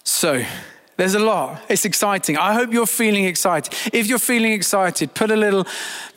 [0.02, 0.44] So,
[0.96, 1.62] there's a lot.
[1.68, 2.36] It's exciting.
[2.36, 3.74] I hope you're feeling excited.
[3.92, 5.66] If you're feeling excited, put a little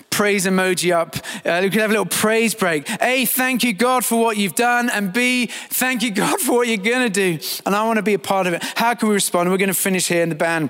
[0.10, 1.16] praise emoji up.
[1.46, 2.90] Uh, we could have a little praise break.
[3.02, 4.90] A, thank you, God, for what you've done.
[4.90, 7.40] And B, thank you, God, for what you're going to do.
[7.66, 8.64] And I want to be a part of it.
[8.76, 9.50] How can we respond?
[9.50, 10.70] We're going to finish here in the band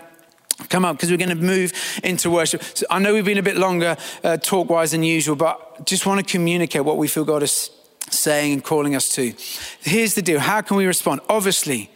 [0.70, 1.72] come up because we're going to move
[2.04, 2.64] into worship.
[2.64, 6.06] So I know we've been a bit longer uh, talk wise than usual, but just
[6.06, 7.70] want to communicate what we feel God is
[8.10, 9.34] saying and calling us to.
[9.82, 11.22] Here's the deal how can we respond?
[11.30, 11.92] Obviously,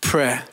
[0.00, 0.44] prayer.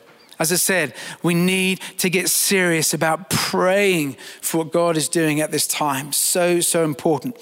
[0.42, 5.40] As I said, we need to get serious about praying for what God is doing
[5.40, 6.10] at this time.
[6.10, 7.36] So, so important.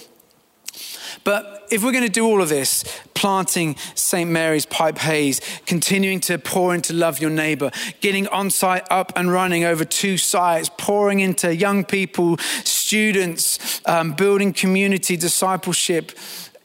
[1.25, 2.85] But if we're going to do all of this,
[3.15, 4.29] planting St.
[4.29, 7.71] Mary's Pype Hayes, continuing to pour into love your neighbor,
[8.03, 14.13] getting on site up and running over two sites, pouring into young people, students, um,
[14.13, 16.13] building community discipleship,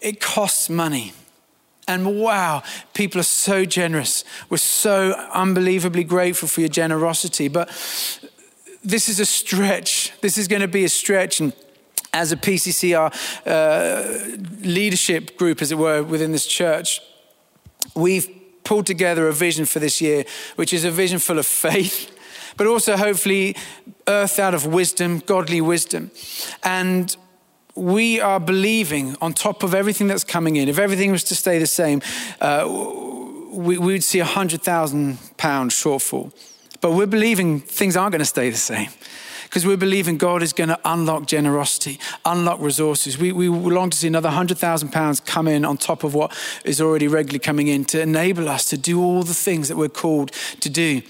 [0.01, 1.13] it costs money.
[1.88, 2.63] And wow,
[2.93, 4.23] people are so generous.
[4.49, 7.47] We're so unbelievably grateful for your generosity.
[7.47, 7.69] But
[8.83, 10.11] this is a stretch.
[10.21, 11.39] This is going to be a stretch.
[11.39, 11.53] And
[12.13, 13.13] as a PCCR
[13.45, 17.01] uh, leadership group, as it were, within this church,
[17.93, 18.27] we've
[18.63, 20.25] pulled together a vision for this year,
[20.55, 22.11] which is a vision full of faith,
[22.57, 23.55] but also hopefully
[24.07, 26.09] earth out of wisdom, godly wisdom.
[26.63, 27.15] And
[27.76, 31.59] we are believing on top of everything that's coming in, if everything was to stay
[31.59, 32.01] the same,
[32.39, 32.65] uh,
[33.51, 36.32] we, would see a hundred thousand pound shortfall.
[36.82, 38.89] But we're believing things aren't going to stay the same
[39.43, 43.17] because we're believing God is going to unlock generosity, unlock resources.
[43.17, 47.07] We, we long to see another £100,000 come in on top of what is already
[47.07, 50.69] regularly coming in to enable us to do all the things that we're called to
[50.69, 51.01] do.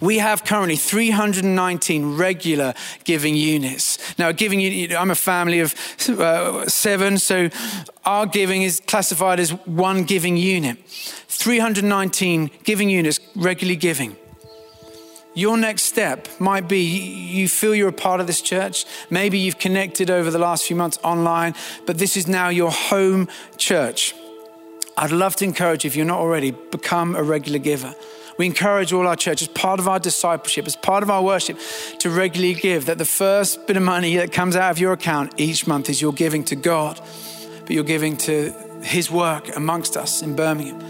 [0.00, 2.74] We have currently 319 regular
[3.04, 3.98] giving units.
[4.18, 5.74] Now, giving unit, I'm a family of
[6.08, 7.48] uh, seven, so
[8.04, 10.78] our giving is classified as one giving unit.
[10.86, 14.16] 319 giving units regularly giving.
[15.34, 18.84] Your next step might be you feel you're a part of this church.
[19.08, 21.54] Maybe you've connected over the last few months online,
[21.86, 24.14] but this is now your home church.
[24.98, 27.94] I'd love to encourage you, if you're not already, become a regular giver.
[28.38, 31.58] We encourage all our churches, part of our discipleship, as part of our worship,
[31.98, 32.86] to regularly give.
[32.86, 36.00] That the first bit of money that comes out of your account each month is
[36.00, 37.00] your giving to God,
[37.60, 38.52] but you're giving to
[38.82, 40.80] His work amongst us in Birmingham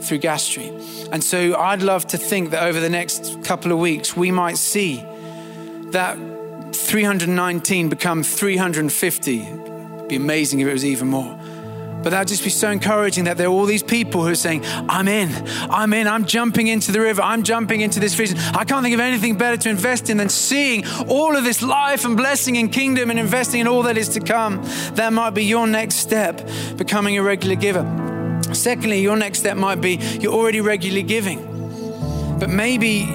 [0.00, 0.72] through Gas Street.
[1.12, 4.58] And so I'd love to think that over the next couple of weeks, we might
[4.58, 5.04] see
[5.90, 6.16] that
[6.74, 9.40] 319 become 350.
[9.40, 11.37] It'd be amazing if it was even more.
[12.02, 14.62] But that'd just be so encouraging that there are all these people who are saying,
[14.64, 15.30] I'm in,
[15.70, 18.38] I'm in, I'm jumping into the river, I'm jumping into this vision.
[18.38, 22.04] I can't think of anything better to invest in than seeing all of this life
[22.04, 24.62] and blessing and kingdom and investing in all that is to come.
[24.92, 27.82] That might be your next step, becoming a regular giver.
[28.52, 31.44] Secondly, your next step might be you're already regularly giving.
[32.38, 33.08] But maybe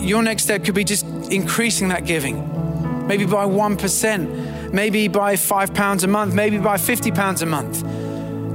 [0.00, 5.74] your next step could be just increasing that giving, maybe by 1% maybe by five
[5.74, 7.82] pounds a month, maybe by 50 pounds a month.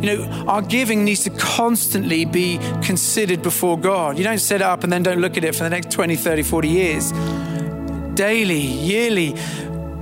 [0.01, 4.17] You know, our giving needs to constantly be considered before God.
[4.17, 6.15] You don't set it up and then don't look at it for the next 20,
[6.15, 7.11] 30, 40 years.
[8.15, 9.35] Daily, yearly,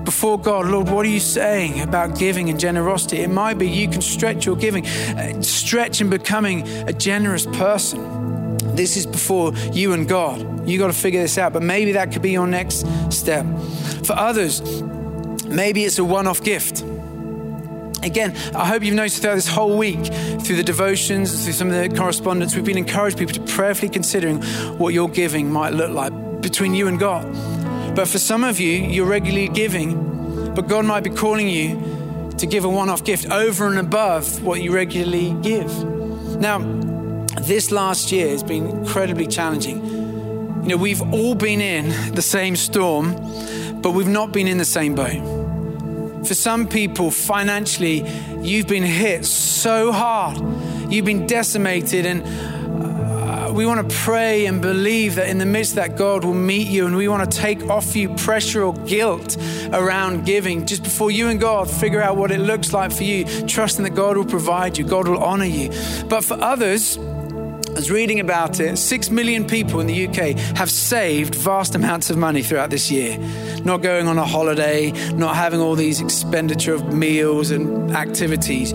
[0.03, 3.19] before God, Lord, what are you saying about giving and generosity?
[3.19, 8.57] It might be you can stretch your giving, uh, stretch in becoming a generous person.
[8.75, 10.67] This is before you and God.
[10.67, 13.45] You got to figure this out, but maybe that could be your next step.
[14.03, 14.81] For others,
[15.45, 16.83] maybe it's a one off gift.
[18.03, 20.05] Again, I hope you've noticed throughout this whole week,
[20.41, 24.41] through the devotions, through some of the correspondence, we've been encouraged people to prayerfully considering
[24.77, 27.23] what your giving might look like between you and God.
[27.95, 32.45] But for some of you, you're regularly giving, but God might be calling you to
[32.45, 35.71] give a one off gift over and above what you regularly give.
[36.39, 36.59] Now,
[37.41, 39.77] this last year has been incredibly challenging.
[40.63, 43.13] You know, we've all been in the same storm,
[43.81, 45.42] but we've not been in the same boat.
[46.25, 48.07] For some people, financially,
[48.41, 50.37] you've been hit so hard,
[50.91, 55.75] you've been decimated, and uh, we want to pray and believe that in the midst
[55.75, 59.37] that God will meet you, and we want to take off you pressure or guilt
[59.73, 63.25] around giving just before you and God figure out what it looks like for you,
[63.45, 65.71] trusting that God will provide you, God will honor you.
[66.07, 66.97] But for others,
[67.73, 68.77] I was reading about it.
[68.77, 73.17] Six million people in the UK have saved vast amounts of money throughout this year.
[73.63, 78.73] Not going on a holiday, not having all these expenditure of meals and activities.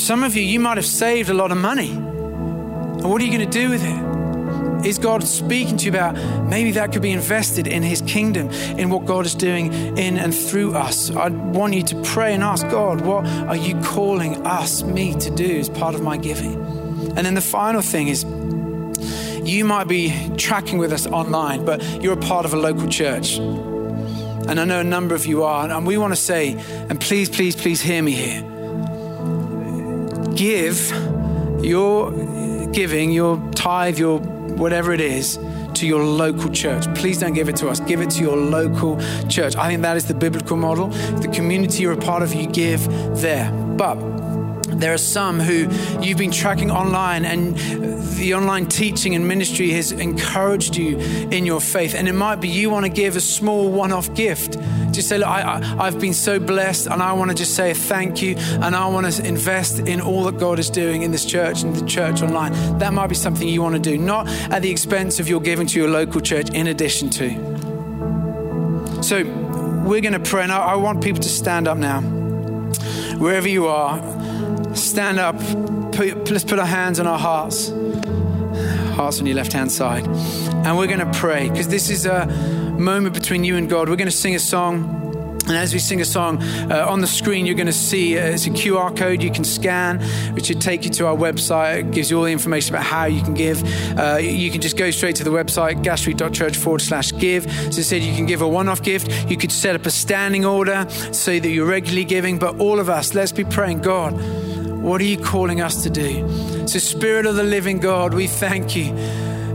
[0.00, 1.90] Some of you, you might have saved a lot of money.
[1.90, 4.86] And what are you going to do with it?
[4.86, 6.14] Is God speaking to you about
[6.48, 10.32] maybe that could be invested in His kingdom, in what God is doing in and
[10.32, 11.10] through us?
[11.10, 15.30] I want you to pray and ask God, what are you calling us, me, to
[15.30, 16.71] do as part of my giving?
[17.16, 18.24] And then the final thing is
[19.44, 23.38] you might be tracking with us online, but you're a part of a local church.
[23.38, 25.68] And I know a number of you are.
[25.68, 26.56] And we want to say,
[26.88, 28.42] and please, please, please hear me here.
[30.34, 30.90] Give
[31.62, 32.10] your
[32.72, 35.38] giving, your tithe, your whatever it is,
[35.74, 36.92] to your local church.
[36.94, 37.80] Please don't give it to us.
[37.80, 39.56] Give it to your local church.
[39.56, 40.88] I think that is the biblical model.
[40.88, 42.86] The community you're a part of, you give
[43.20, 43.50] there.
[43.52, 43.96] But
[44.82, 45.68] there are some who
[46.00, 47.56] you've been tracking online, and
[48.16, 51.94] the online teaching and ministry has encouraged you in your faith.
[51.94, 54.58] And it might be you want to give a small one off gift.
[54.92, 58.22] Just say, Look, I, have been so blessed, and I want to just say thank
[58.22, 61.62] you, and I want to invest in all that God is doing in this church
[61.62, 62.52] and the church online.
[62.78, 65.66] That might be something you want to do, not at the expense of your giving
[65.68, 67.30] to your local church, in addition to.
[69.02, 69.24] So,
[69.84, 72.00] we're going to pray, and I, I want people to stand up now.
[73.18, 73.98] Wherever you are,
[74.74, 75.36] stand up.
[75.92, 77.68] Put, let's put our hands on our hearts.
[78.94, 80.06] Hearts on your left hand side.
[80.06, 82.26] And we're going to pray because this is a
[82.78, 83.88] moment between you and God.
[83.88, 85.00] We're going to sing a song.
[85.48, 88.26] And as we sing a song, uh, on the screen, you're going to see uh,
[88.26, 90.00] it's a QR code you can scan,
[90.34, 91.80] which should take you to our website.
[91.80, 93.62] It gives you all the information about how you can give.
[93.98, 97.50] Uh, you can just go straight to the website, gasstreet.church forward slash give.
[97.52, 99.28] So it said you can give a one off gift.
[99.28, 102.38] You could set up a standing order so that you're regularly giving.
[102.38, 104.14] But all of us, let's be praying, God
[104.82, 106.66] what are you calling us to do?
[106.66, 108.94] So, Spirit of the living God, we thank you.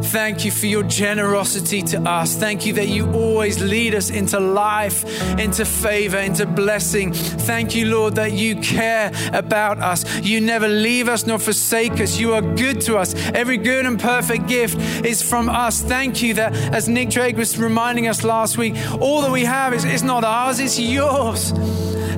[0.08, 2.34] Thank you for your generosity to us.
[2.36, 5.04] Thank you that you always lead us into life,
[5.38, 7.12] into favor, into blessing.
[7.12, 10.06] Thank you, Lord, that you care about us.
[10.22, 12.18] You never leave us nor forsake us.
[12.18, 13.16] You are good to us.
[13.34, 15.82] Every good and perfect gift is from us.
[15.82, 19.74] Thank you that, as Nick Drake was reminding us last week, all that we have
[19.74, 21.52] is, is not ours, it's yours.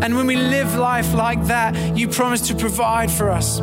[0.01, 3.59] And when we live life like that, you promise to provide for us.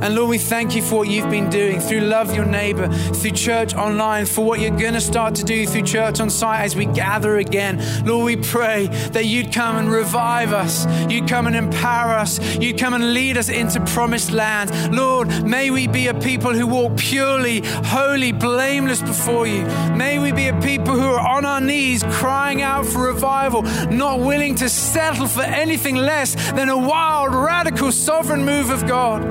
[0.00, 3.32] And Lord, we thank you for what you've been doing through Love Your Neighbor, through
[3.32, 6.76] church online, for what you're going to start to do through church on site as
[6.76, 7.82] we gather again.
[8.06, 12.78] Lord, we pray that you'd come and revive us, you'd come and empower us, you'd
[12.78, 14.94] come and lead us into promised land.
[14.94, 19.64] Lord, may we be a people who walk purely, holy, blameless before you.
[19.96, 24.20] May we be a people who are on our knees crying out for revival, not
[24.20, 29.24] willing to settle for anything less than a wild, radical, sovereign move of God.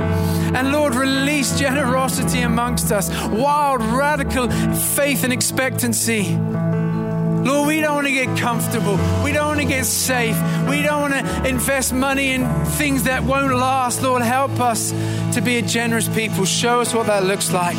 [0.56, 6.36] And Lord, release generosity amongst us, wild, radical faith and expectancy.
[6.36, 8.98] Lord, we don't want to get comfortable.
[9.24, 10.36] We don't want to get safe.
[10.68, 14.02] We don't want to invest money in things that won't last.
[14.02, 14.92] Lord, help us
[15.34, 16.44] to be a generous people.
[16.46, 17.78] Show us what that looks like.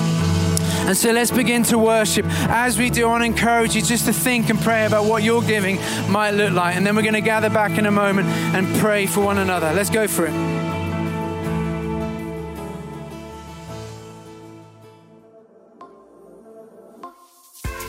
[0.89, 2.25] And so let's begin to worship.
[2.49, 5.23] As we do, I want to encourage you just to think and pray about what
[5.23, 5.79] your giving
[6.11, 6.77] might look like.
[6.77, 9.71] And then we're going to gather back in a moment and pray for one another.
[9.75, 10.58] Let's go for it.